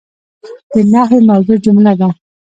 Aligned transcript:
د 0.71 0.75
نحوي 0.91 1.19
موضوع 1.29 1.57
جمله 1.65 1.93
ده. 1.99 2.09